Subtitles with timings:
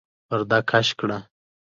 [0.27, 1.17] پرده کش کړه!